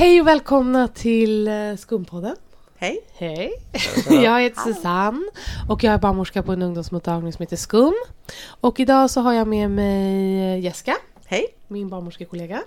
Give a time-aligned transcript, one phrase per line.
[0.00, 2.36] Hej och välkomna till eh, Skumpodden.
[2.76, 3.00] Hej.
[3.12, 3.52] Hej.
[4.24, 5.26] Jag heter Susanne
[5.68, 7.94] och jag är barnmorska på en ungdomsmottagning som heter Skum.
[8.60, 11.46] Och idag så har jag med mig eh, Jessica, Hej.
[11.68, 12.62] min barnmorskekollega.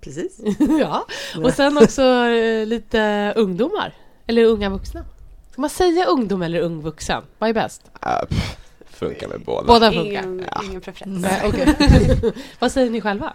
[0.00, 0.40] Precis.
[0.80, 1.06] ja.
[1.44, 3.94] Och sen också eh, lite ungdomar.
[4.26, 5.04] Eller unga vuxna.
[5.50, 7.22] Ska man säga ungdom eller ung vuxen?
[7.38, 7.82] Vad är bäst?
[8.28, 8.56] Pff,
[8.86, 9.66] funkar med båda.
[9.66, 10.22] Båda funkar.
[10.22, 11.22] Ingen, ingen preferens.
[11.22, 12.32] Nej, okej.
[12.58, 13.32] Vad säger ni själva?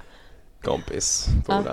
[0.63, 1.25] Kompis.
[1.47, 1.55] Ja.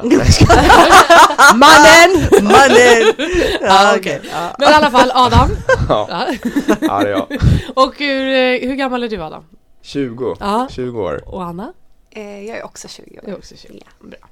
[1.55, 2.29] Mannen!
[2.43, 3.13] Mannen!
[3.61, 3.97] Ja.
[4.05, 4.57] Ja.
[4.59, 5.51] Men i alla fall Adam.
[5.89, 6.35] ja, Ja.
[6.81, 7.27] ja, det är jag.
[7.75, 9.45] Och hur, eh, hur gammal är du Adam?
[9.83, 10.37] 20.
[10.41, 10.69] Ja.
[10.71, 11.29] 20 år.
[11.29, 11.73] Och Anna?
[12.11, 13.21] Eh, jag är också 20 år.
[13.23, 13.81] Jag är också 20.
[14.01, 14.29] Bra.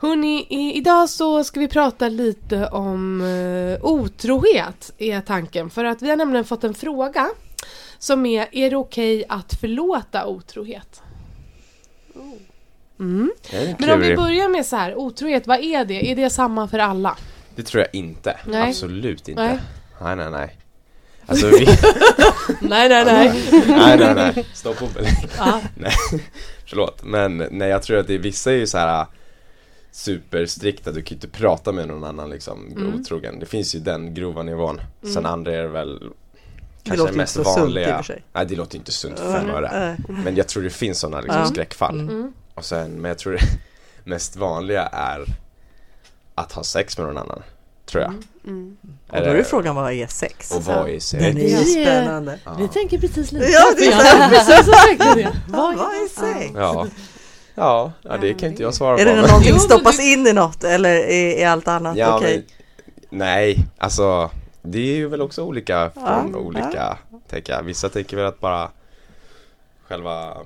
[0.00, 5.70] Hörrni, idag så ska vi prata lite om uh, otrohet, är tanken.
[5.70, 7.28] För att vi har nämligen fått en fråga
[7.98, 11.02] som är, är det okej att förlåta otrohet?
[13.00, 13.32] Mm.
[13.50, 16.10] Det Men om vi börjar med så här, otrohet, vad är det?
[16.10, 17.16] Är det samma för alla?
[17.56, 18.36] Det tror jag inte.
[18.46, 18.68] Nej.
[18.68, 19.42] Absolut inte.
[19.42, 19.58] Nej.
[20.02, 20.54] Nej, nej, nej.
[21.30, 21.66] Alltså vi...
[22.60, 23.42] Nej, nej, nej.
[23.68, 24.46] nej, nej, nej.
[24.54, 25.10] Stopp eller?
[25.38, 25.60] Ja.
[25.76, 25.92] Nej,
[26.66, 27.02] förlåt.
[27.04, 29.06] Men nej, jag tror att det är vissa är ju så här äh,
[29.92, 33.00] superstrikta, du kan ju inte prata med någon annan liksom Mm.
[33.00, 33.38] otrogen.
[33.38, 34.80] Det finns ju den grova nivån.
[35.14, 36.04] Sen andra är det väl Det
[36.84, 37.96] kanske låter inte mest så sunt i och vanliga.
[37.96, 38.22] för sig.
[38.32, 39.62] Nej, det låter inte sunt för.
[39.88, 39.94] Äh,
[40.24, 41.46] Men jag tror det finns sådana liksom Ja.
[41.46, 42.00] skräckfall.
[42.00, 42.32] Mm.
[42.58, 43.40] Och sen, men jag tror det
[44.04, 45.24] mest vanliga är
[46.34, 47.42] att ha sex med någon annan.
[47.86, 48.14] Tror jag.
[48.46, 48.76] Mm.
[49.08, 50.50] Och då är det frågan vad är sex?
[50.50, 51.22] Och vad är Den sex?
[51.22, 52.38] är ju Vi är- spännande.
[52.44, 52.54] Ja.
[52.58, 53.46] Vi tänker precis lite.
[53.46, 54.28] Ja, det är Ja, så.
[54.34, 55.32] precis så tänker det.
[55.48, 56.52] Vad Vad är sex?
[56.54, 56.86] Ja.
[57.54, 59.04] Ja, ja, det kan inte jag svara Är på.
[59.04, 61.96] det när men- någonting men stoppas du- in i något eller är, är allt annat
[61.96, 62.46] Ja, okej?
[63.10, 64.30] men, nej, alltså
[64.62, 67.62] det är ju väl också olika från Ja, olika, tänker jag.
[67.62, 68.70] Vissa tänker väl att bara
[69.88, 70.36] själva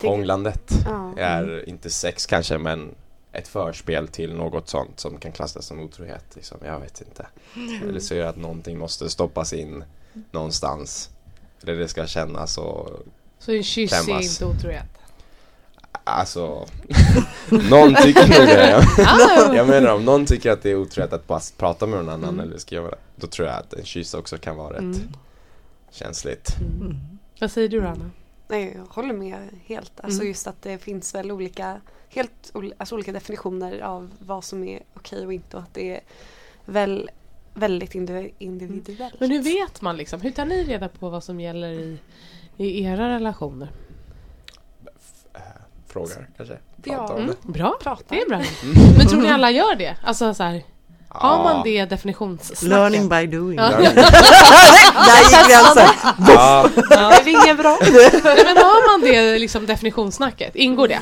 [0.00, 1.12] hånglandet Ja.
[1.16, 2.94] är inte sex kanske, men
[3.32, 6.24] ett förspel till något sånt som kan klassas som otrohet.
[6.34, 6.58] Liksom.
[6.64, 7.26] Jag vet inte.
[7.88, 9.84] Eller så är det att någonting måste stoppas in
[10.30, 11.10] någonstans.
[11.62, 12.90] Eller det ska kännas och
[13.38, 14.84] Så en kyss är inte otrohet?
[16.04, 16.66] alltså
[17.70, 18.84] Någon tycker nog det.
[19.06, 22.08] Ah, Jag menar om någon tycker att det är otroligt att bara prata med någon
[22.08, 22.40] annan Mm.
[22.48, 25.08] eller skriva det, Då tror jag att en kyss också kan vara rätt Mm.
[25.90, 26.56] känsligt.
[26.80, 26.96] Mm.
[27.40, 28.10] Vad säger du Anna?
[28.52, 30.00] Nej, jag håller med helt.
[30.00, 30.28] Alltså Mm.
[30.28, 34.82] just att det finns väl olika, helt ol- alltså olika definitioner av vad som är
[34.94, 36.00] okej och inte och att det är
[36.64, 37.10] väl
[37.54, 39.20] väldigt indiv- individuellt.
[39.20, 40.20] Men hur vet man liksom?
[40.20, 41.98] Hur tar ni reda på vad som gäller i,
[42.56, 43.68] i era relationer?
[45.34, 45.40] Eh,
[45.86, 46.58] Frågar kanske?
[46.84, 46.92] Ja.
[46.96, 47.52] Pratar om Mm, det.
[47.52, 48.04] bra, Prata.
[48.08, 48.36] det är bra.
[48.38, 48.46] Mm.
[48.98, 49.96] Men tror ni alla gör det?
[50.02, 50.62] Alltså så här,
[51.14, 51.42] har Ja.
[51.42, 52.62] man det definitionssnacket?
[52.62, 53.58] Learning by doing.
[53.58, 53.68] Ja.
[53.70, 53.94] Learning.
[53.94, 55.88] Där gick gränsen.
[56.28, 57.12] Ja, Ja.
[57.24, 57.78] Det är inget bra.
[57.82, 60.56] Nej, Men har man det liksom definitionssnacket?
[60.56, 60.98] Ingår det?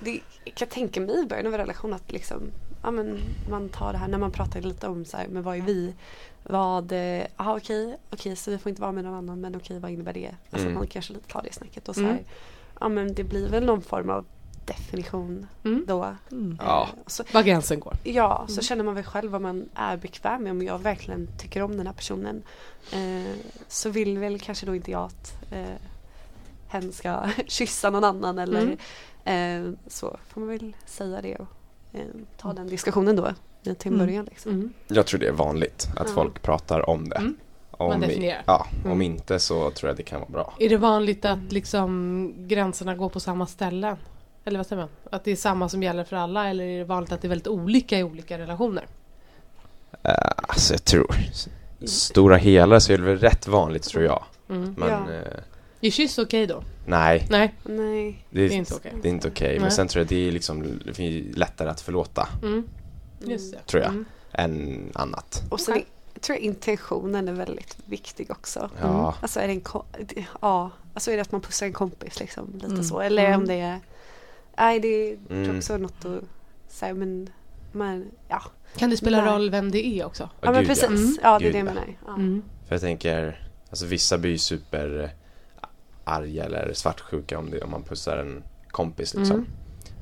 [0.00, 2.42] Det, jag kan tänka mig i början av en relation att liksom,
[2.82, 3.18] ja, men
[3.50, 5.94] man tar det här när man pratar lite om så här, men vad är vi?
[6.44, 6.98] Vad, eh,
[7.36, 10.12] ja okej, okej så vi får inte vara med någon annan men okej vad innebär
[10.12, 10.30] det?
[10.50, 10.74] Alltså Mm.
[10.78, 12.12] man kanske lite tar det snacket och så Mm.
[12.12, 12.22] här,
[12.80, 14.24] ja men det blir väl någon form av
[14.66, 15.84] definition Mm.
[15.86, 16.14] då.
[16.32, 16.58] Mm.
[16.60, 16.82] Ja.
[16.92, 17.96] Eh, så, Var gränsen går?
[18.04, 21.62] ja, så känner man väl själv vad man är bekväm med om jag verkligen tycker
[21.62, 22.42] om den här personen.
[22.92, 23.32] Eh,
[23.68, 25.64] så vill väl kanske då inte jag att eh,
[26.68, 28.76] hen ska kyssa någon annan eller
[29.24, 31.46] eh, så får man väl säga det och
[31.92, 32.00] eh,
[32.36, 34.06] ta den diskussionen då eh, till en Mm.
[34.06, 34.24] början.
[34.24, 34.52] Liksom.
[34.52, 34.72] Mm.
[34.88, 36.14] jag tror det är vanligt att Ja.
[36.14, 37.16] folk pratar om det.
[37.16, 37.36] Mm.
[37.70, 38.36] Om i-.
[38.46, 39.02] Ja, om Mm.
[39.02, 40.54] inte så tror jag det kan vara bra.
[40.58, 43.96] Är det vanligt att liksom gränserna går på samma ställen?
[44.44, 44.90] Eller vad säger man?
[45.10, 47.28] Att det är samma som gäller för alla eller är det vanligt att det är
[47.28, 48.82] väldigt olika i olika relationer?
[50.08, 51.14] Uh, alltså jag tror,
[51.86, 54.24] stora hela så är det väl rätt vanligt tror jag.
[54.48, 54.74] Mm.
[54.78, 55.12] Men Ja.
[55.12, 55.38] eh,
[55.80, 56.62] Är kyss okej då?
[56.86, 58.24] nej, Nej, Nej.
[58.30, 58.92] det är, det är inte okej.
[59.02, 59.52] det är inte okej.
[59.54, 59.70] Men Nej.
[59.70, 62.68] sen tror jag det är liksom det är lättare att förlåta Mm.
[63.24, 63.58] Just det.
[63.66, 63.90] Tror jag.
[63.90, 64.04] Mm.
[64.32, 65.42] än annat.
[65.50, 65.82] Och sen
[66.14, 68.70] jag tror jag intentionen är väldigt viktig också.
[68.80, 69.62] Ja, Alltså är det en
[70.40, 72.84] ja, alltså är det att man pussar en kompis liksom lite Mm.
[72.84, 73.40] så eller Mm.
[73.40, 73.80] om det är
[74.56, 75.56] Nej det tror Mm.
[75.56, 76.24] också något att
[76.68, 77.28] säga men
[77.72, 78.42] man, ja.
[78.76, 79.32] Kan det spela Nej.
[79.34, 80.30] roll vem det är också?
[80.40, 81.16] Ja men precis, Mm.
[81.22, 81.72] ja det är det jag ja.
[81.74, 81.96] menar.
[82.06, 82.14] Ja.
[82.14, 82.42] Mm.
[82.68, 85.10] För jag tänker, alltså vissa blir ju super eh,
[86.04, 89.36] arga eller svartsjuka om, det, om man pussar en kompis liksom.
[89.36, 89.48] Mm.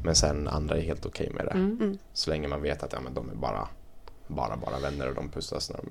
[0.05, 1.51] Men sen andra är helt okej med det.
[1.51, 1.79] Mm.
[1.81, 1.99] Mm.
[2.13, 3.69] Så länge man vet att ja, men de är bara,
[4.27, 5.87] bara, bara vänner och de pussas när de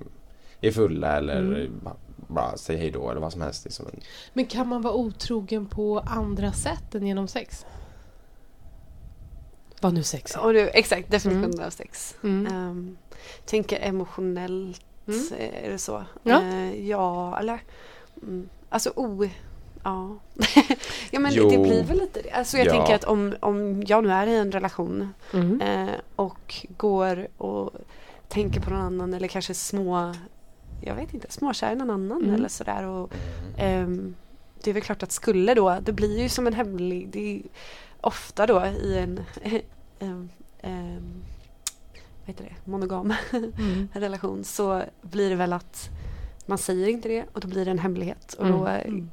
[0.68, 1.80] är fulla eller Mm.
[1.84, 3.64] bara, bara säger hej då eller vad som helst.
[3.64, 3.86] Liksom.
[4.32, 7.66] Men kan man vara otrogen på andra sätt än genom sex?
[9.80, 10.36] Vad nu sex.
[10.36, 12.14] Och du, exakt, definitionen av sex.
[12.22, 12.54] Mm.
[12.70, 12.96] Um,
[13.44, 15.20] tänker emotionellt, Mm.
[15.38, 16.04] eh, är det så?
[16.22, 16.42] Ja.
[16.42, 17.62] Eh, ja, eller
[18.22, 19.28] mm, alltså o,
[19.84, 20.16] Ja,
[21.10, 21.50] ja men Jo.
[21.50, 22.30] det blir väl lite det.
[22.30, 22.72] Alltså jag Ja.
[22.72, 25.60] tänker att om, om jag nu är i en relation Mm.
[25.60, 27.70] eh, och går och
[28.28, 30.14] tänker på någon annan eller kanske små,
[30.82, 32.34] jag vet inte, småkär i någon annan Mm.
[32.34, 32.84] eller sådär.
[32.86, 33.12] Och,
[33.58, 34.14] ehm,
[34.62, 37.42] det är väl klart att skulle då, det blir ju som en hemlig, det
[38.00, 39.20] ofta då i en
[39.98, 40.28] ehm,
[40.62, 41.22] ehm,
[42.20, 43.88] vad heter det, monogam Mm.
[43.94, 45.88] relation så blir det väl att
[46.46, 48.98] man säger inte det och då blir det en hemlighet och då Mm.
[48.98, 49.04] eh,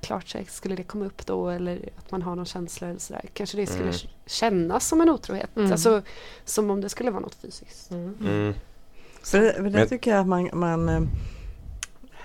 [0.00, 3.24] klart så skulle det komma upp då eller att man har någon känsla eller sådär
[3.32, 3.94] kanske det skulle Mm.
[4.26, 5.72] kännas som en otrohet Mm.
[5.72, 6.02] alltså
[6.44, 7.90] som om det skulle vara något fysiskt.
[7.90, 8.16] Mm.
[8.20, 8.54] Mm.
[9.22, 11.02] För det, för det tycker jag att man, man eh,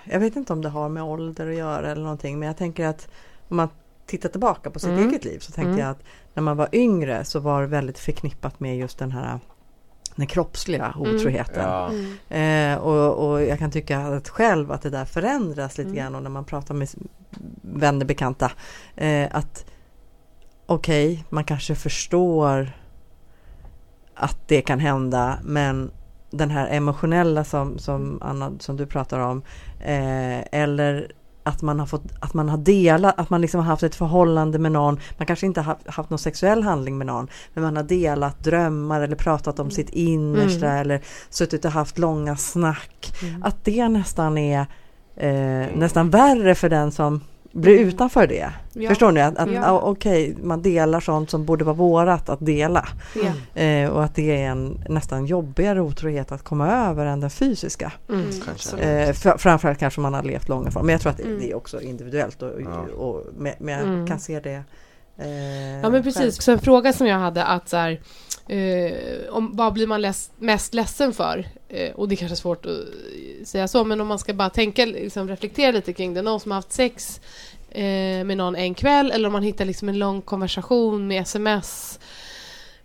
[0.04, 2.86] Jag vet inte om det har med ålder att göra eller någonting men jag tänker
[2.86, 3.08] att
[3.48, 3.68] om man
[4.10, 5.08] tittar tillbaka på sitt Mm.
[5.08, 5.78] eget liv så tänkte Mm.
[5.78, 6.02] jag att
[6.34, 9.38] när man var yngre så var det väldigt förknippat med just den här
[10.16, 11.62] den kroppsliga otroheten.
[11.68, 12.36] Ja.
[12.36, 15.96] Eh, och, och jag kan tycka att själv att det där förändras lite Mm.
[16.02, 16.88] grann och när man pratar med
[17.62, 18.52] vänner, bekanta.
[18.96, 19.64] Eh, att
[20.66, 22.72] okej, man kanske förstår
[24.14, 25.90] att det kan hända men
[26.30, 29.42] den här emotionella som, som Anna, som du pratar om
[29.80, 31.12] eh, eller
[31.42, 34.58] att man har fått, att man har delat, att man liksom har haft ett förhållande
[34.58, 37.82] med någon, man kanske inte har haft, någon sexuell handling med någon, men man har
[37.82, 40.80] delat drömmar eller pratat om sitt innersta Mm.
[40.80, 41.00] eller
[41.30, 43.14] suttit och haft långa snack.
[43.22, 43.42] Mm.
[43.42, 44.66] Att det nästan är
[45.16, 47.20] eh, nästan värre för den som
[47.52, 47.88] blir Mm.
[47.88, 48.52] utanför det.
[48.72, 48.88] Ja.
[48.88, 49.20] Förstår ni?
[49.20, 49.80] Att, att Ja.
[49.80, 52.88] okej, man delar sånt som borde vara vårat att dela.
[53.54, 53.60] Ja.
[53.62, 57.92] Eh, och att det är en nästan jobbigare otrohet att komma över än den fysiska.
[58.08, 58.20] Mm.
[58.20, 58.50] Mm, Kanske.
[58.50, 58.84] absolut.
[59.08, 60.86] Eh, för, framförallt kanske man har levt långa former.
[60.86, 61.38] Men jag tror att det, Mm.
[61.40, 62.42] det är också individuellt.
[62.42, 62.94] Och, Ja.
[62.96, 64.06] och, men, men jag Mm.
[64.06, 64.62] kan se det
[65.18, 66.30] eh, Ja men precis, själv.
[66.30, 68.00] så en fråga som jag hade att så här,
[68.48, 68.92] eh,
[69.30, 71.46] om, vad blir man less, mest ledsen för?
[71.68, 72.72] Eh, och det är kanske är svårt att
[73.44, 76.22] säga så, men om man ska bara tänka, liksom reflektera lite kring det.
[76.22, 77.20] Någon som har haft sex
[77.70, 77.82] eh,
[78.24, 81.98] med någon en kväll eller om man hittar liksom en lång konversation med sms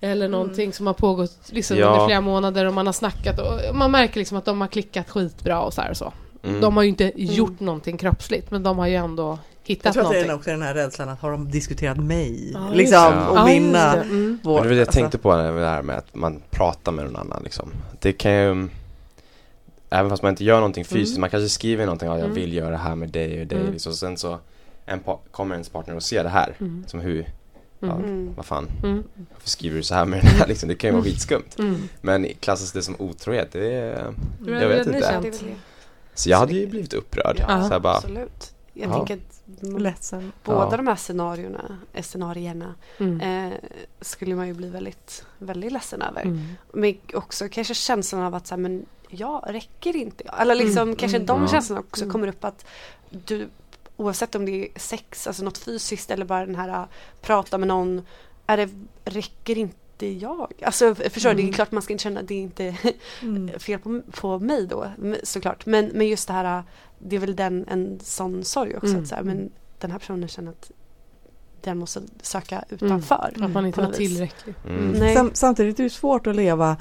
[0.02, 1.88] eller någonting som har pågått liksom Ja.
[1.94, 5.10] under flera månader och man har snackat och man märker liksom att de har klickat
[5.10, 6.14] skitbra och så här och så.
[6.44, 6.62] Mm.
[6.62, 9.38] De har ju inte gjort någonting kroppsligt men de har ju ändå Jag
[9.70, 10.32] hittat tror att det någonting.
[10.32, 12.52] är också den här rädslan att har de diskuterat mig?
[12.54, 13.28] Ja, just liksom, det.
[13.28, 13.96] och Ja, just mina...
[13.96, 14.02] det.
[14.02, 14.40] Mm.
[14.44, 16.92] vår- Men det var det jag alltså- tänkte på det här med att man pratar
[16.92, 17.72] med någon annan liksom.
[18.00, 18.68] Det kan ju
[19.96, 21.22] Även fast man inte gör någonting fysiskt, Mm.
[21.22, 22.36] man kanske skriver någonting, ja, jag Mm.
[22.36, 23.72] vill göra det här med dig och dig Mm.
[23.74, 23.94] liksom.
[23.94, 24.40] Sen så
[24.86, 25.00] en
[25.32, 26.84] kommer ens partner och ser det här, Mm.
[26.88, 27.26] som hur,
[27.80, 28.04] ja, Mm.
[28.04, 28.34] Mm.
[28.36, 29.04] vad fan, Mm.
[29.34, 30.70] varför skriver du så här med den här liksom?
[30.70, 31.60] Det kan ju vara skitskumt.
[31.60, 31.76] Mm.
[32.02, 33.52] Men klassas det som otrohet?
[33.52, 34.14] Det är,
[34.48, 35.32] jag vet inte.
[36.14, 37.38] Så jag hade ju blivit upprörd.
[37.40, 38.54] Ja, Så här bara, absolut.
[38.74, 38.94] Jag Ja.
[38.94, 40.32] tänker att Ledsen.
[40.44, 40.78] båda Ja.
[40.78, 43.22] de här scenarierna, eh, scenarierna Mm.
[43.52, 43.54] eh,
[44.02, 46.22] skulle man ju bli väldigt, väldigt ledsen över.
[46.22, 46.42] Mm.
[46.74, 48.86] Men också kanske känslan av att så här, men
[49.20, 50.42] ja, räcker inte jag?
[50.42, 51.26] Eller liksom Mm, kanske mm.
[51.26, 51.48] de Ja.
[51.48, 52.12] känslorna också Mm.
[52.12, 52.66] kommer upp att
[53.10, 53.48] du
[53.98, 56.84] oavsett om det är sex, alltså något fysiskt eller bara den här äh,
[57.22, 58.02] prata med någon,
[58.48, 58.70] är det,
[59.06, 60.54] räcker inte jag?
[60.64, 61.50] Alltså förstår du, det Mm.
[61.50, 62.78] är klart man ska inte känna, det är inte
[63.22, 63.60] Mm.
[63.60, 64.92] fel på, på mig då
[65.24, 65.66] såklart.
[65.66, 66.64] Men, men just det här, äh,
[67.00, 68.88] det är väl den, en sån sorg också.
[68.90, 69.02] Mm.
[69.02, 70.72] Att så här, men den här personen känner att
[71.62, 73.34] den måste söka utanför.
[73.42, 74.56] Att man inte var tillräcklig.
[74.68, 75.14] mm.
[75.16, 76.78] Sam, samtidigt är det svårt att leva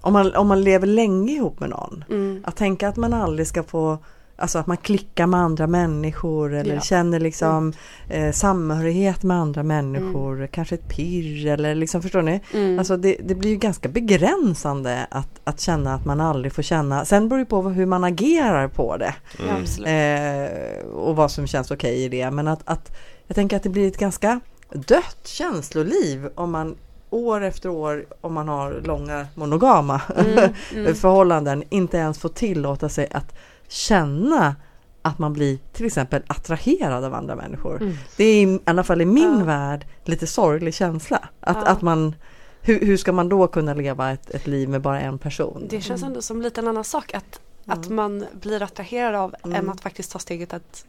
[0.00, 2.04] om man, om man lever länge ihop med någon.
[2.10, 2.42] Mm.
[2.46, 3.98] Att tänka att man aldrig ska få
[4.40, 6.80] Alltså att man klickar med andra människor eller Ja.
[6.80, 7.72] känner liksom
[8.08, 12.40] eh, samhörighet med andra människor, kanske ett pirr eller liksom förstår ni?
[12.54, 12.78] Mm.
[12.78, 17.04] Alltså det, det blir ju ganska begränsande att, att känna att man aldrig får känna.
[17.04, 20.44] Sen beror det på hur man agerar på det Mm.
[20.44, 22.30] eh, och vad som känns okej i det.
[22.30, 24.40] Men att, att jag tänker att det blir ett ganska
[24.72, 26.74] dött känsloliv om man
[27.10, 30.94] år efter år, om man har långa monogama Mm, mm.
[30.94, 33.34] förhållanden, inte ens får tillåta sig att
[33.68, 34.56] känna
[35.02, 37.76] att man blir till exempel attraherad av andra människor.
[37.82, 37.96] Mm.
[38.16, 39.44] Det är i alla fall i min Ja.
[39.44, 41.28] värld lite sorglig känsla.
[41.40, 41.66] Att, Ja.
[41.66, 42.14] att man,
[42.62, 45.66] hur, hur ska man då kunna leva ett, ett liv med bara en person?
[45.70, 49.52] Det känns ändå som lite en annan sak att, att man blir attraherad av än
[49.52, 49.68] Mm.
[49.68, 50.84] att faktiskt ta steget att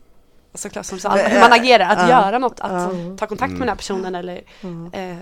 [0.54, 2.22] Såklart som så, hur man agerar, att Ja.
[2.26, 3.78] göra något, att ta kontakt med den här Mm.
[3.78, 4.90] personen eller, Mm.
[4.94, 5.18] eh,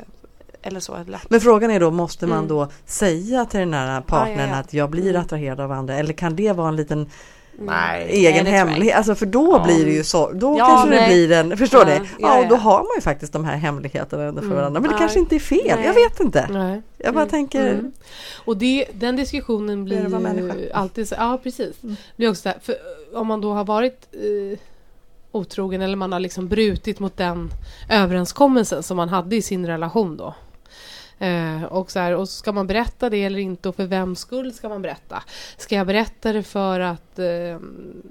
[0.68, 0.98] eller så.
[1.30, 2.48] Men frågan är då, måste man Mm.
[2.50, 4.56] då säga till den här partnern Ja, ja, ja.
[4.60, 5.22] att jag blir Mm.
[5.22, 5.96] attraherad av andra?
[5.96, 7.10] Eller kan det vara en liten mm.
[7.66, 8.08] Nej.
[8.10, 8.98] egen det jag hemlighet?
[8.98, 9.64] Alltså för då Ja.
[9.66, 11.10] blir det ju så, då Ja, kanske det nej.
[11.10, 12.10] blir en, förstår Ja, ni?
[12.20, 14.58] ja, Ja, och då har man ju faktiskt de här hemligheterna ändå för Mm.
[14.58, 14.80] varandra.
[14.82, 15.00] Men det Ja.
[15.00, 15.86] kanske inte är fel, Nej.
[15.86, 16.48] jag vet inte.
[16.52, 16.82] Nej.
[16.98, 17.30] Jag bara Mm.
[17.30, 17.92] tänker, Mm.
[18.46, 21.84] Och det, den diskussionen blir det ju alltid så, ja precis.
[21.84, 21.96] Mm.
[22.16, 22.74] Blir också så här, för
[23.14, 24.60] eh, om man då har varit eh,
[25.32, 27.50] otrogen eller man har liksom brutit mot den
[27.90, 30.34] överenskommelsen som man hade i sin relation då.
[31.20, 34.54] Eh, och, så här, och ska man berätta det eller inte och för vems skull
[34.54, 35.24] ska man berätta?
[35.58, 37.26] Ska jag berätta det för att, eh,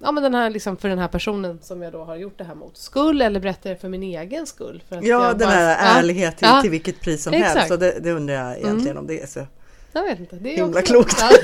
[0.02, 2.44] ja men den här, liksom för den här personen som jag då har gjort det
[2.44, 4.82] här mot skull eller berätta det för min egen skull?
[4.88, 6.62] För att Ja, den bara- här Ja, ärlighet till, Ja.
[6.62, 7.56] till vilket pris som Exakt.
[7.56, 7.70] helst.
[7.72, 9.46] Och det, det undrar jag egentligen om det är så.
[9.92, 10.36] Jag vet inte.
[10.36, 11.16] Det är Himla också, klokt.
[11.20, 11.30] Ja.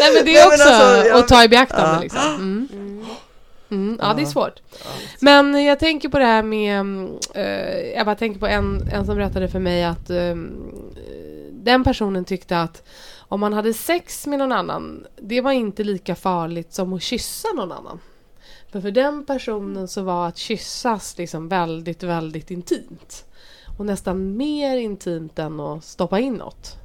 [0.00, 2.00] Nej men det Nej, är men också alltså, jag- att ta i beaktande Ja.
[2.00, 2.20] liksom.
[2.34, 2.68] Mm.
[2.72, 3.04] Mm.
[3.74, 4.62] Mm, ja, det är svårt.
[5.20, 6.80] Men jag tänker på det här med...
[7.34, 10.72] eh, jag bara tänker på en, en som berättade för mig att um,
[11.50, 12.82] den personen tyckte att
[13.18, 17.48] om man hade sex med någon annan, det var inte lika farligt som att kyssa
[17.56, 18.00] någon annan.
[18.72, 23.24] För för den personen så var att kyssas liksom väldigt, väldigt intimt.
[23.78, 26.83] Och nästan mer intimt än att stoppa in något.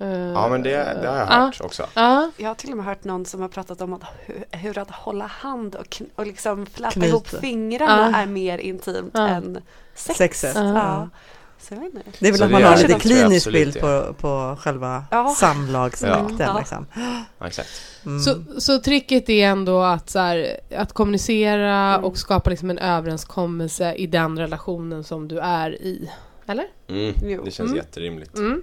[0.00, 0.70] Eh, Ja men det,
[1.02, 1.34] det har jag ja.
[1.44, 1.86] hört också.
[1.94, 4.78] Ja, Jag har till och med hört någon som har pratat om att hur, hur
[4.78, 7.08] att hålla hand och, kn- och liksom fläta Knyta.
[7.08, 9.58] ihop fingrarna är mer intimt än
[9.94, 10.18] sex.
[10.18, 10.54] Sexet.
[10.54, 15.34] Det är väl Så att man har lite klinisk absolut bild på, på själva Ja.
[15.38, 16.36] samlagsakten.
[16.38, 16.58] Ja.
[16.58, 16.86] Liksom.
[17.38, 17.68] Ja, exakt.
[18.06, 18.20] Mm.
[18.20, 22.04] Så, så tricket är ändå att, så här, att kommunicera Mm.
[22.04, 26.10] och skapa liksom en överenskommelse i den relationen som du är i.
[26.48, 26.66] Eller?
[26.88, 27.44] Mm, Jo.
[27.44, 27.76] det känns Mm.
[27.76, 28.36] jätterimligt.
[28.38, 28.62] Mm.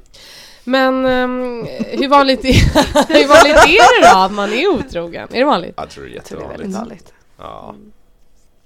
[0.64, 2.54] Men ehm, hur, vanligt är,
[3.14, 5.28] hur vanligt är det då att man är otrogen?
[5.32, 5.74] Är det vanligt?
[5.78, 6.78] Jag tror det är Jag tror det är jättevanligt.
[6.80, 7.14] vanligt.
[7.38, 7.76] Ja.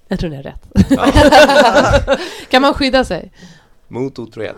[0.08, 0.66] Jag tror ni har rätt.
[0.90, 2.16] Ja.
[2.50, 3.32] kan man skydda sig?
[3.88, 4.56] Mot otrohet?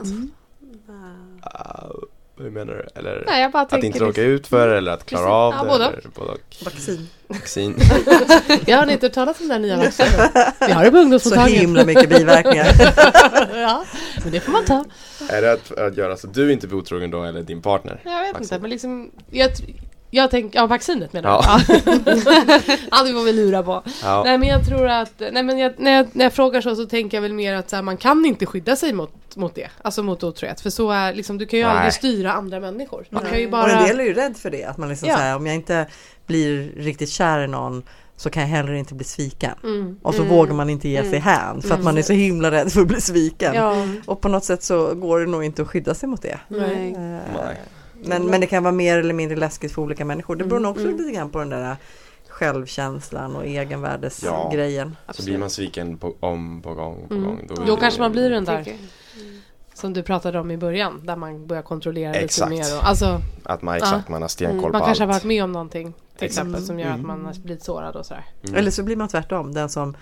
[1.40, 1.49] Ja.
[1.50, 1.88] Ah,
[2.42, 3.00] hur menar du?
[3.00, 5.62] Eller Nej, jag bara att inte råka liksom- ut för eller att klara av Ja,
[5.62, 5.68] det?
[5.68, 6.56] både eller både och.
[6.64, 7.08] Vaccin.
[7.28, 7.76] Vaccin.
[8.66, 10.30] Jag har inte hört talas om här nya vaccinet.
[10.66, 11.61] Vi har det på Så ungdomsmottagningen.
[11.61, 12.66] himla mycket biverkningar.
[13.61, 13.84] ja,
[14.22, 14.84] men det får man ta.
[15.28, 18.00] är det att, att göra så att du inte blir otrogen då eller din partner?
[18.04, 18.42] Jag vet Vaccin.
[18.42, 19.11] inte, men liksom...
[19.30, 19.50] Jag,
[20.11, 20.58] jag tänker...
[20.58, 21.61] Ja, vaccinet menar Ja.
[21.66, 21.75] du?
[22.90, 23.82] ja, det var vi lura på.
[24.02, 24.22] Ja.
[24.25, 25.12] Nej, men jag tror att...
[25.32, 27.70] Nej, men jag, när, jag, när jag frågar så, så tänker jag väl mer att
[27.70, 29.68] så här, man kan inte skydda sig mot, mot det.
[29.82, 30.60] Alltså mot otrohet.
[30.60, 31.74] För så är liksom, du kan ju Nej.
[31.74, 33.06] aldrig styra andra människor.
[33.10, 33.62] Man kan ju Nej.
[33.62, 33.86] Och en bara...
[33.86, 34.64] del är ju rädd för det.
[34.64, 35.16] Att man liksom Ja.
[35.16, 35.86] här, om jag inte
[36.26, 37.82] blir riktigt kär i någon
[38.16, 39.54] så kan jag heller inte bli sviken.
[39.64, 39.98] Mm.
[40.02, 40.34] Och så Mm.
[40.36, 41.22] vågar man inte ge sig Mm.
[41.22, 41.84] hän för att Mm.
[41.84, 43.54] man är så himla rädd för att bli sviken.
[43.54, 43.86] Ja.
[44.06, 46.38] Och på något sätt så går det nog inte att skydda sig mot det.
[46.48, 46.92] Nej.
[46.92, 47.60] Eh, Nej.
[48.04, 50.36] Men, men det kan vara mer eller mindre läskigt för olika människor.
[50.36, 50.96] Det beror nog också Mm.
[50.98, 51.76] lite grann på den där
[52.28, 54.96] självkänslan och egenvärdesgrejen.
[55.14, 57.26] Så blir man sviken på, om på gång på Mm.
[57.26, 57.46] gång.
[57.48, 58.64] Då, Då kanske man blir den där
[59.82, 61.00] som du pratade om i början.
[61.06, 62.50] Där man börjar kontrollera Exakt.
[62.50, 62.78] lite mer.
[62.78, 65.16] Och, alltså, Att man, exakt, man har stenkoll man på kanske har allt.
[65.24, 65.92] varit med om någonting.
[65.92, 66.24] Till Exakt.
[66.46, 67.06] exempel som gör att Mm.
[67.06, 68.24] man har blivit sårad och sådär.
[68.44, 68.56] Mm.
[68.56, 69.96] Eller så blir man tvärtom, den som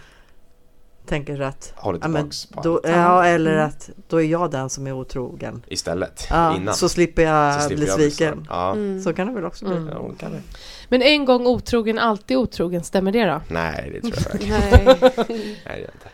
[1.07, 2.31] tänker att Håller ja, men
[2.63, 3.67] då, allt ja, eller Mm.
[3.67, 5.63] att då är jag den som är otrogen.
[5.69, 6.27] istället.
[6.31, 6.75] Ja, innan.
[6.75, 8.47] så slipper jag Så slipper bli jag sviken.
[8.51, 8.73] Ja.
[8.73, 9.01] Mm.
[9.03, 9.77] Så kan det väl också bli.
[9.77, 9.89] Mm.
[9.89, 10.43] Ja, det kan det.
[10.89, 12.85] Men en gång otrogen, alltid otrogen.
[12.85, 13.41] Stämmer det då?
[13.49, 15.13] Nej, det tror jag verkligen Nej.
[15.21, 16.09] Nej, det är inte.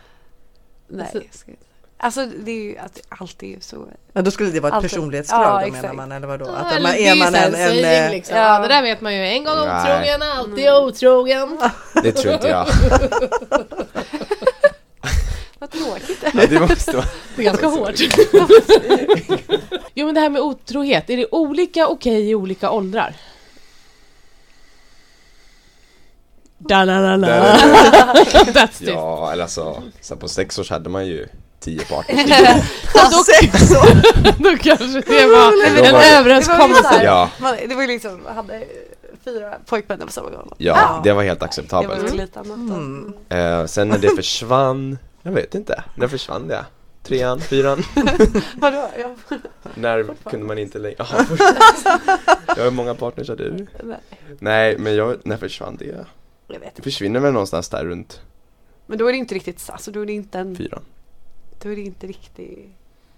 [0.87, 1.09] Nej.
[1.11, 1.63] Så- jag ska inte.
[1.99, 3.87] Alltså det är ju att allt är ju så.
[4.13, 4.89] Ja, då skulle det vara ett Alltid.
[4.91, 5.81] personlighetsdrag Ja, då exakt.
[5.81, 6.45] menar man eller vadå?
[6.47, 8.37] Ja, Att man, det är man en, en, eh, liksom.
[8.37, 8.43] ja.
[8.53, 8.59] ja.
[8.59, 9.25] Det där vet man ju.
[9.27, 9.81] En gång Nej.
[9.81, 10.83] otrogen, alltid Mm.
[10.83, 11.57] otrogen.
[12.03, 12.67] Det tror inte jag.
[15.59, 16.23] Vad tråkigt.
[16.33, 17.05] Ja, det måste vara.
[17.35, 17.95] Det är ganska hårt.
[19.93, 23.15] jo men det här med otrohet, är det olika okej i olika åldrar?
[26.57, 27.27] Da, la, la.
[27.27, 27.57] Där
[28.53, 28.83] That's.
[28.91, 31.27] Ja, eller alltså, så på sex års hade man ju
[31.59, 32.29] tio partners.
[32.93, 34.43] Ja, sex år!
[34.43, 37.03] Då kanske det var Då en det- överenskommelse.
[37.03, 37.29] Ja,
[37.69, 38.63] det var ju liksom, hade
[39.25, 40.51] fyra pojkvänner på samma gång.
[40.57, 42.13] ja, det var helt Det var acceptabelt.
[42.15, 42.57] lite annat.
[42.69, 42.73] då.
[42.75, 43.13] Mm.
[43.29, 46.65] Eh, sen när det försvann, jag vet inte, när försvann det?
[47.03, 47.83] Trean, fyran?
[48.55, 48.89] Vadå?
[48.99, 49.15] Ja.
[49.75, 50.95] När kunde man inte längre?
[50.99, 51.07] Ja.
[52.57, 53.67] Jag har många partners har du?
[53.83, 53.97] Nej,
[54.39, 55.85] Nej, men jag, när försvann det?
[55.85, 56.05] jag vet
[56.47, 56.81] Det inte.
[56.81, 58.21] försvinner väl någonstans där runt
[58.85, 60.81] Men då är det inte riktigt, alltså då är det inte en, fyran?
[61.63, 62.69] Då är det inte riktigt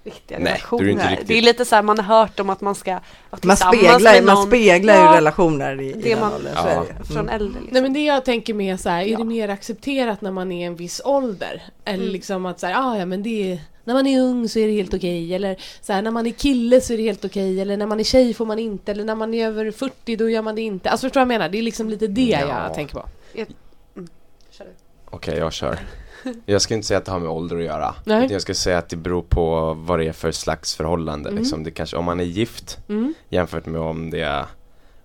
[0.04, 0.84] riktiga Nej, är relationer.
[0.84, 1.28] det inte riktigt.
[1.28, 2.92] Det är lite så här man har hört om att man ska
[3.30, 5.12] vara Man speglar, med man någon speglar Ja.
[5.12, 6.54] ju relationer i, i Det den man- åldern.
[6.56, 6.68] Ja.
[6.70, 6.86] Är det.
[7.00, 7.04] ju.
[7.06, 7.30] från Mm.
[7.30, 7.48] äldre.
[7.60, 7.68] Liksom.
[7.74, 9.18] Nej men det jag tänker mer så här, är Ja.
[9.18, 11.64] det mer accepterat när man är en viss ålder?
[11.86, 12.12] Eller Mm.
[12.14, 14.68] liksom att så här, ah, ja men det är, när man är ung så är
[14.68, 15.34] det helt okej.
[15.36, 17.62] Eller så här, när man är kille så är det helt okej.
[17.62, 18.92] Eller när man är tjej får man inte.
[18.92, 20.90] Eller när man är över 40 då gör man det inte.
[20.90, 21.50] Alltså förstår du vad jag menar?
[21.52, 22.64] Det är liksom lite det Ja.
[22.66, 23.06] jag tänker på.
[24.52, 24.72] Kör du.
[25.06, 25.80] Okej, jag kör.
[26.46, 27.96] Jag ska inte säga att det har med ålder att göra.
[28.04, 28.28] Nej.
[28.32, 31.30] Jag ska säga att det beror på vad det är för slags förhållande.
[31.30, 31.42] Mm.
[31.42, 31.64] Liksom.
[31.64, 33.14] Det kanske, om man är gift Mm.
[33.30, 34.46] jämfört med om det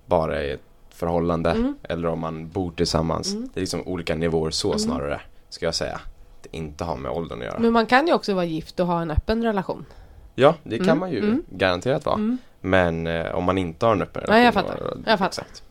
[0.07, 1.75] bara är ett förhållande Mm.
[1.83, 3.33] eller om man bor tillsammans.
[3.35, 3.49] Mm.
[3.55, 4.79] Det är liksom olika nivåer så Mm.
[4.79, 6.01] snarare, ska jag säga.
[6.43, 7.59] Det inte har med åldern att göra.
[7.59, 9.85] Men man kan ju också vara gift och ha en öppen relation.
[10.35, 10.99] Ja, det kan Mm.
[10.99, 12.37] man ju garanterat vara.
[12.61, 14.85] Men eh, om man inte har en öppen Nej, jag relation, fattar.
[14.87, 15.27] och- Jag fattar.
[15.43, 15.63] Exakt,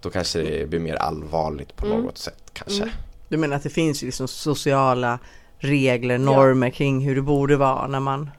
[0.00, 2.90] då kanske det blir mer allvarligt på något sätt kanske.
[3.28, 5.18] Du menar att det finns liksom sociala
[5.58, 8.30] regler, normer kring hur det borde vara när man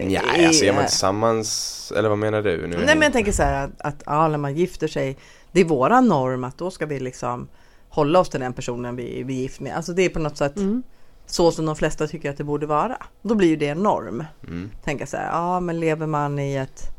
[0.00, 2.66] Ja, alltså är man tillsammans, eller vad menar du?
[2.66, 5.18] Nu Nej men jag tänker så här att, att ja, när man gifter sig,
[5.52, 7.48] det är våran norm att då ska vi liksom
[7.88, 9.76] hålla oss till den personen vi, vi är gift med.
[9.76, 10.82] Alltså det är på något sätt Mm.
[11.26, 12.96] så som de flesta tycker att det borde vara.
[13.22, 14.24] Då blir ju det en norm.
[14.48, 14.70] Mm.
[14.84, 16.90] Tänka så här, ja men lever man i ett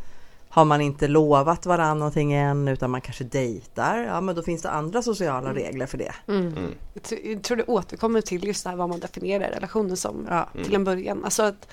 [0.56, 4.62] har man inte lovat varandra någonting än utan man kanske dejtar, ja men då finns
[4.62, 6.12] det andra sociala regler för det.
[6.28, 6.48] Mm.
[6.48, 6.72] Mm.
[6.94, 7.04] Jag
[7.44, 10.50] tror- det återkommer till just det här vad man definierar relationen som Ja.
[10.64, 11.24] till en början.
[11.26, 11.68] Alltså att,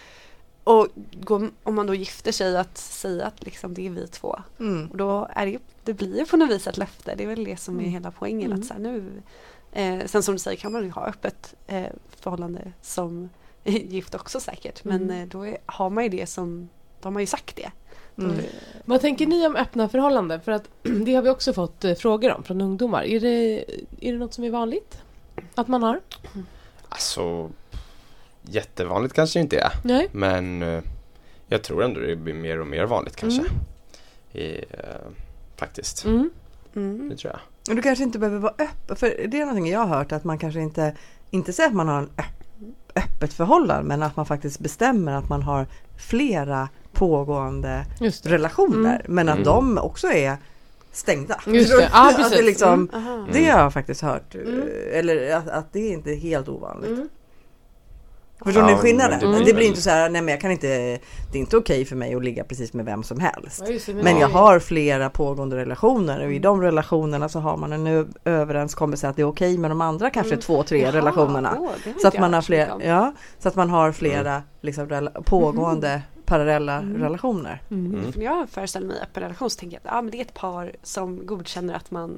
[0.65, 0.87] och
[1.21, 4.41] gå, om man då gifter sig att säga att liksom det är vi två.
[4.61, 4.91] Mm.
[4.91, 7.15] Och då är det, det blir ju på något vis ett löfte.
[7.15, 8.47] Det är väl det som är hela poängen.
[8.47, 8.59] Mm.
[8.61, 9.23] Att så här, nu,
[9.73, 11.87] eh, sen som du säger kan man ju ha öppet eh,
[12.21, 13.29] förhållande som
[13.65, 14.85] gift också säkert.
[14.85, 15.23] Men Mm.
[15.23, 16.69] eh, då är, har man ju det som,
[17.01, 17.71] då har man ju sagt det.
[18.19, 18.38] Mm.
[18.38, 18.45] eh,
[18.85, 20.40] Vad tänker ni om öppna förhållanden?
[20.40, 23.02] För att det har vi också fått eh, frågor om från ungdomar.
[23.04, 23.64] Är det,
[24.00, 24.99] är det något som är vanligt?
[25.54, 26.00] Att man har?
[26.88, 27.50] Alltså,
[28.42, 29.73] jättevanligt kanske inte är.
[29.85, 30.09] Nej?
[30.12, 30.83] Men eh,
[31.47, 33.40] jag tror ändå det blir mer och mer vanligt kanske.
[33.40, 33.52] Mm.
[34.33, 35.11] I, eh,
[35.57, 36.04] faktiskt.
[36.04, 36.31] Mm.
[36.76, 37.09] Mm.
[37.09, 37.40] Det tror jag.
[37.71, 40.25] Och du kanske inte behöver vara öppen, för det är någonting jag har hört att
[40.25, 40.97] man kanske inte,
[41.31, 45.28] inte säger att man har en öpp, öppet förhållande men att man faktiskt bestämmer att
[45.28, 45.66] man har
[45.99, 47.85] flera pågående
[48.23, 49.15] relationer Mm.
[49.15, 49.45] men att Mm.
[49.45, 50.37] de också är
[50.93, 51.41] stängda.
[51.47, 51.83] Just det.
[51.93, 52.37] Ja, Att precis.
[52.37, 53.27] det, liksom, Mm.
[53.33, 54.63] Det har jag faktiskt hört, Mm.
[54.63, 56.91] eh, eller att, att det är inte helt ovanligt.
[56.91, 57.09] Mm.
[58.45, 59.21] Förstår Ja, ni skillnaden?
[59.21, 60.67] det Det, blir väl- inte så här, nej men jag kan inte,
[61.33, 63.63] det är inte okej för mig att ligga precis med vem som helst.
[63.69, 66.43] Ja, det, Men jag har flera pågående relationer och i Mm.
[66.43, 70.33] de relationerna så har man en överenskommelse att det är okej med de andra kanske
[70.33, 70.41] Mm.
[70.43, 71.57] två, tre Jaha, relationerna.
[71.61, 71.71] åh,
[72.03, 72.81] Så att man har hört så mycket fler, om.
[72.81, 77.03] ja, så att man har flera liksom, pågående parallella Mm.
[77.03, 77.62] relationer.
[77.71, 77.95] Mm.
[77.95, 78.12] Mm.
[78.12, 80.23] För när jag föreställer mig öppen relation så tänker jag att ja, men det är
[80.23, 82.11] ett par som godkänner att man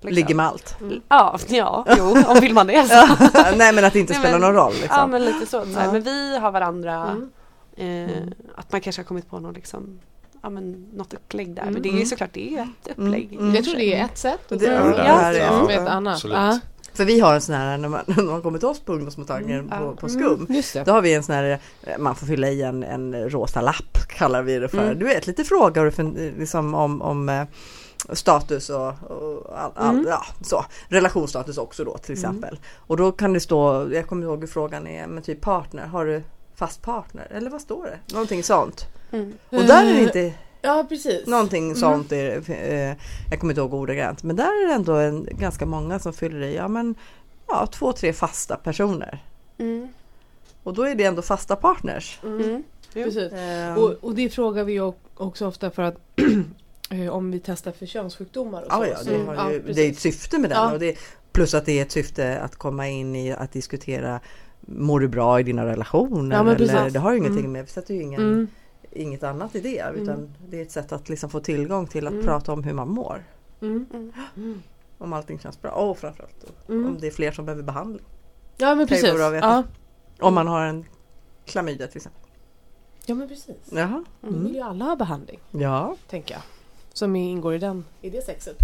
[0.00, 0.76] liksom- Ligger med allt.
[1.08, 2.84] Ja, ja, jo, om vill man det.
[2.88, 3.06] Så.
[3.56, 4.72] Nej men att det inte Nej, spelar men- någon roll.
[4.72, 4.96] Liksom.
[4.98, 5.64] Ja, men lite så.
[5.64, 5.92] så här, Ja.
[5.92, 7.16] Men vi har varandra.
[7.76, 8.10] Mm.
[8.10, 8.22] Eh,
[8.56, 10.00] Att man kanske har kommit på något, liksom,
[10.42, 11.62] ja, men, något upplägg där.
[11.62, 11.74] Mm.
[11.74, 12.06] Men det är ju Mm.
[12.08, 13.32] såklart det är ett upplägg.
[13.32, 13.54] Mm.
[13.54, 14.52] Jag tror det är ett sätt.
[14.52, 14.78] Och Det- är det
[15.40, 16.24] är- som ja, är ett annat.
[16.24, 16.58] Ja.
[16.94, 19.60] För vi har en sån här, när man, när man kommer till oss på ungdomsmottagningen
[19.72, 20.46] Mm, på, på SKUM.
[20.48, 20.84] Mm.
[20.84, 23.98] Då har vi en sån här, eh, man får fylla i en, en rosa lapp
[24.08, 24.82] kallar vi det för.
[24.84, 24.98] Mm.
[24.98, 26.02] Du vet lite frågor för,
[26.38, 27.42] liksom om, om eh,
[28.12, 30.06] status och, och all, all, Mm.
[30.08, 30.64] ja, så.
[30.88, 32.58] relationsstatus också då till exempel.
[32.76, 36.04] Och då kan det stå, jag kommer ihåg hur frågan är, men typ partner, har
[36.06, 36.22] du
[36.54, 37.26] fast partner?
[37.30, 38.12] Eller vad står det?
[38.14, 38.86] Någonting sånt.
[39.12, 39.32] Mm.
[39.50, 41.26] Och där är det Eh, inte Ja, precis.
[41.26, 42.96] någonting sånt, är, eh,
[43.30, 46.42] jag kommer inte ihåg ordagrant, men där är det ändå en, ganska många som fyller
[46.42, 46.94] i, ja men
[47.48, 49.24] ja, två, tre fasta personer.
[49.58, 49.88] Mm.
[50.62, 52.18] Och då är det ändå fasta partners.
[52.22, 52.40] Mm.
[52.40, 52.62] Mm.
[52.92, 53.32] Precis.
[53.32, 54.80] Ehm, Och, och det frågar vi
[55.14, 55.96] också ofta för att
[56.90, 58.84] eh, om vi testar för könssjukdomar och så.
[58.84, 59.76] Ja, ja, så det, har ju, precis.
[59.76, 60.58] det är ett syfte med den.
[60.58, 60.72] Ja.
[60.72, 60.98] Och det,
[61.32, 64.20] plus att det är ett syfte att komma in i att diskutera
[64.60, 66.36] Mår du bra i dina relationer?
[66.36, 67.52] Ja, men eller, det har ju ingenting Mm.
[67.52, 68.48] med, vi sätter ju ingen, Mm.
[68.98, 69.84] Inget annat i det.
[69.94, 70.30] Utan Mm.
[70.48, 72.24] det är ett sätt att liksom få tillgång till att Mm.
[72.24, 73.24] prata om hur man mår.
[73.60, 73.86] Mm.
[73.94, 74.12] Mm.
[74.36, 74.62] Mm.
[74.98, 75.70] Om allting känns bra.
[75.70, 76.86] Och framförallt Mm.
[76.86, 78.04] om det är fler som behöver behandling.
[78.56, 79.04] Ja men precis.
[79.08, 79.64] vara bra att veta.
[80.18, 80.26] Ja.
[80.26, 80.84] Om man har en
[81.44, 82.22] klamydia till exempel.
[83.06, 83.56] ja men precis.
[83.70, 84.04] Jaha.
[84.20, 85.96] Vi vill ju alla ha behandling, Ja.
[86.10, 86.42] tänker jag.
[86.92, 88.56] Som ingår i, den, i det sexet.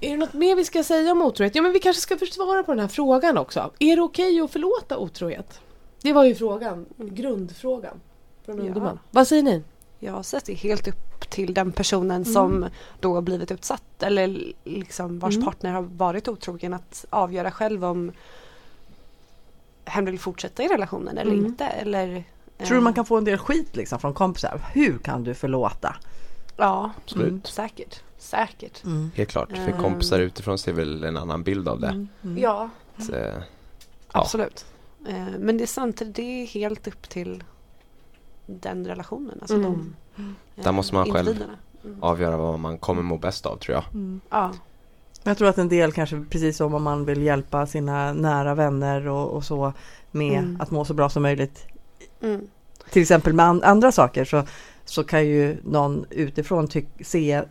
[0.00, 1.54] Är det något mer vi ska säga om otrohet?
[1.54, 3.70] Ja men vi kanske ska först svara på den här frågan också.
[3.78, 5.60] Är det okej att förlåta otrohet?
[6.02, 8.00] Det var ju frågan, grundfrågan.
[8.44, 8.62] Från Ja.
[8.62, 8.98] ungdomen.
[9.10, 9.62] Vad säger ni?
[10.02, 12.24] Jag sätter helt upp till den personen Mm.
[12.32, 12.66] som
[13.00, 15.44] då har blivit utsatt eller liksom vars Mm.
[15.46, 18.12] partner har varit otrogen att avgöra själv om
[19.84, 21.46] hen vill fortsätta i relationen eller Mm.
[21.46, 21.64] inte.
[21.66, 22.24] Eller,
[22.58, 24.60] Tror du eh, man kan få en del skit liksom från kompisar?
[24.72, 25.96] Hur kan du förlåta?
[26.56, 27.28] Ja, Absolut.
[27.28, 27.42] Mm.
[27.44, 28.00] säkert.
[28.18, 28.82] Säkert.
[29.14, 29.48] Helt klart.
[29.48, 29.82] För Ehm.
[29.82, 31.88] kompisar utifrån ser väl en annan bild av det.
[31.88, 32.08] Mm.
[32.24, 32.38] Mm.
[32.38, 33.42] Ja, Så, eh, ja.
[34.20, 34.64] absolut.
[35.08, 37.44] Eh, Men det är samtidigt det är helt upp till
[38.60, 39.38] den relationen.
[39.40, 39.94] Alltså Mm.
[40.16, 41.42] de, eh, Där måste man själv-.
[41.84, 41.96] Mm.
[42.02, 43.84] avgöra vad man kommer må bäst av tror jag.
[43.94, 44.20] Mm.
[44.30, 44.50] Ja.
[45.22, 49.08] Jag tror att en del kanske precis som om man vill hjälpa sina nära vänner
[49.08, 49.72] och, och så
[50.10, 50.60] med Mm.
[50.60, 51.66] att må så bra som möjligt.
[52.22, 52.40] Mm.
[52.90, 54.42] Till exempel med an- andra saker så,
[54.84, 56.68] så kan ju någon utifrån
[57.00, 57.42] se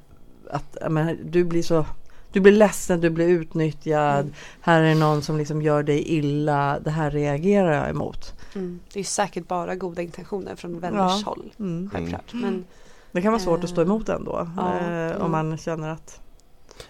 [0.52, 1.86] att men, du blir så
[2.32, 4.20] du blir ledsen, du blir utnyttjad.
[4.20, 4.34] Mm.
[4.62, 6.80] Här är någon som liksom gör dig illa.
[6.80, 8.34] Det här reagerar jag emot.
[8.56, 8.80] Mm.
[8.94, 11.30] Det är säkert bara goda intentioner från vänners Ja.
[11.30, 11.54] håll.
[11.60, 11.90] Mm.
[11.94, 12.34] Självklart.
[12.34, 12.66] Men
[13.12, 14.48] Det kan vara svårt att stå Eh, emot ändå.
[14.58, 15.22] ja, eh, mm.
[15.22, 16.20] Om man känner att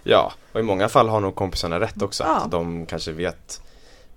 [0.04, 2.24] Ja, och i många fall har nog kompisarna rätt också.
[2.24, 2.36] Ja.
[2.38, 3.62] Att de kanske vet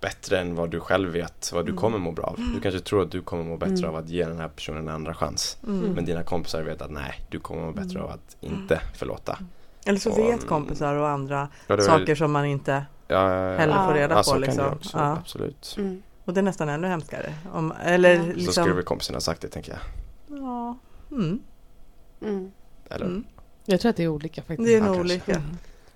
[0.01, 1.81] bättre än vad du själv vet vad du Mm.
[1.81, 2.37] kommer må bra av.
[2.55, 3.91] Du kanske tror att du kommer må bättre Mm.
[3.91, 5.57] av att ge den här personen en andra chans.
[5.67, 5.93] mm.
[5.93, 9.39] Men dina kompisar vet att nej, du kommer må bättre av att inte förlåta.
[9.87, 13.75] Eller så Och, vet mm, kompisar och andra Ja, saker som man inte ja, heller
[13.75, 13.87] Ja.
[13.87, 14.35] får reda ja, så på.
[14.35, 14.67] kan det Liksom.
[14.73, 15.13] också, Ja.
[15.13, 15.77] absolut.
[16.25, 17.35] Och det är nästan ännu hemskare.
[17.53, 18.21] Om, eller Ja.
[18.25, 19.81] Så Så liksom, skulle väl kompisarna sagt det tänker jag.
[20.41, 20.77] Ja.
[21.11, 21.41] Mm.
[22.23, 22.51] Mm.
[22.91, 23.25] Eller Mm.
[23.65, 24.67] Jag tror att det är olika faktiskt.
[24.69, 25.15] Det är Ja, nog kanske.
[25.15, 25.43] olika.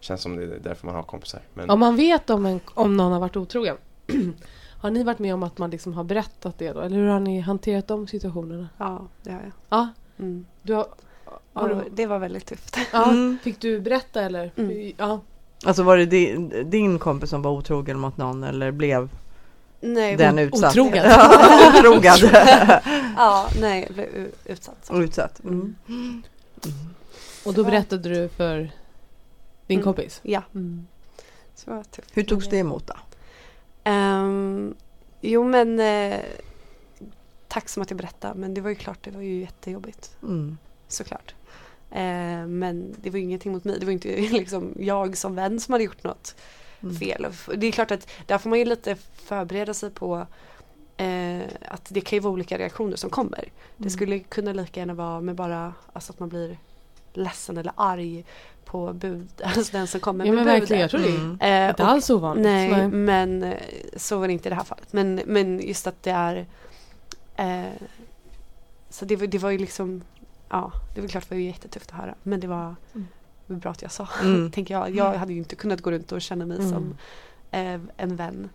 [0.00, 1.40] känns som det är därför man har kompisar.
[1.54, 3.76] Men Om man vet om, en, om någon har varit otrogen.
[4.80, 6.80] har ni varit med om att man liksom har berättat det då?
[6.80, 8.68] Eller hur har ni hanterat de situationerna?
[8.78, 9.52] Ja, det har jag.
[9.68, 10.46] Ja, Mm.
[10.62, 10.86] du har,
[11.52, 12.76] har Ja, du, det var väldigt tufft.
[12.92, 13.38] ja Mm.
[13.42, 14.52] fick du berätta eller?
[14.56, 14.92] Mm.
[14.96, 15.20] Ja.
[15.64, 19.08] Alltså var det din, din kompis som var otrogen mot någon eller blev
[19.80, 20.72] Nej, den utsatt?
[20.72, 21.04] otrogen.
[21.10, 22.14] Ja, otrogen.
[23.16, 24.90] ja, nej, jag blev u- utsatt.
[24.90, 25.40] Och utsatt.
[25.44, 25.76] Mm.
[27.44, 28.58] Och då berättade du för
[29.66, 29.84] din Mm.
[29.84, 30.20] kompis?
[30.22, 30.86] Ja, Mm.
[31.54, 32.10] så var det tufft.
[32.16, 32.94] Hur togs det emot då?
[33.84, 34.74] Ehm,
[35.20, 36.20] jo men eh,
[37.48, 40.58] tack som att jag berättade men det var ju klart det var ju jättejobbigt Mm.
[40.88, 41.34] såklart.
[41.90, 43.76] Eh, men det var ju ingenting mot mig.
[43.80, 46.42] Det var inte liksom jag som vän som hade gjort något Mm.
[46.98, 47.24] Fel.
[47.24, 50.26] Och f- Det är klart att där får man ju lite förbereda sig på
[50.96, 53.44] eh, att det kan ju vara olika reaktioner som kommer.
[53.76, 53.90] Det Mm.
[53.90, 56.58] skulle kunna lika gärna vara med bara alltså att man blir
[57.12, 58.24] ledsen eller arg
[58.64, 61.06] på bud, alltså den som kommer Ja men med verkligen, jag budet.
[61.06, 61.64] tror det Mm.
[61.64, 62.44] Eh, inte alls ovanligt.
[62.46, 63.54] Nej, men eh,
[63.96, 64.92] så var det inte i det här fallet.
[64.92, 66.46] Men, men just att det är
[67.36, 67.72] eh,
[68.90, 70.02] Så det, det var ju liksom
[70.48, 72.14] Ja, det var klart det var ju jättetufft att höra.
[72.22, 73.06] Men det var, Mm.
[73.46, 74.08] Var bra att jag sa.
[74.22, 74.50] Mm.
[74.50, 74.90] Tänker jag.
[74.96, 76.70] Jag hade ju inte kunnat gå runt och känna mig Mm.
[76.70, 76.96] som
[77.50, 78.48] eh, en vän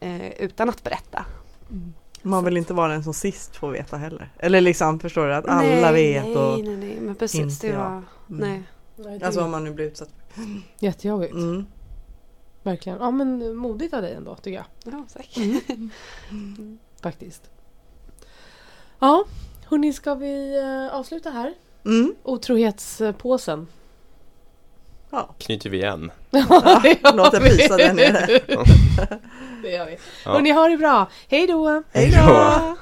[0.00, 1.24] eh, utan att berätta.
[1.70, 1.94] Mm.
[2.22, 4.32] Man vill inte vara den som sist får veta heller.
[4.38, 7.40] Eller liksom förstår du att alla nej, vet nej, och nej, nej, men precis.
[7.40, 7.78] inte Det jag.
[7.90, 8.62] var, Mm.
[8.98, 9.20] nej.
[9.22, 10.10] Alltså är om man nu blir utsatt.
[10.78, 11.32] Jättejobbigt.
[11.32, 11.66] Mm.
[12.62, 12.98] Verkligen.
[13.00, 14.92] Ja men modigt av dig ändå tycker jag.
[14.94, 15.38] Ja, tack.
[17.02, 17.50] Faktiskt.
[18.98, 19.24] Ja,
[19.64, 21.54] hörni ska vi eh, avsluta här?
[21.84, 22.14] Mm.
[22.22, 23.66] Otrohetspåsen.
[25.10, 25.34] Ja.
[25.38, 26.10] knyter vi igen.
[26.30, 27.50] Ja, det gör Låt det vi.
[27.58, 28.26] pysa där nere.
[29.62, 29.98] Det gör vi.
[30.24, 30.32] Ja.
[30.32, 31.06] Hörni, ha det bra.
[31.28, 31.82] Hej då!
[31.92, 32.76] Hej då!